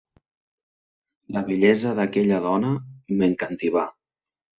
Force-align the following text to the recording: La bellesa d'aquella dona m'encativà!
La 1.35 1.43
bellesa 1.49 1.91
d'aquella 1.99 2.39
dona 2.45 2.71
m'encativà! 3.21 3.85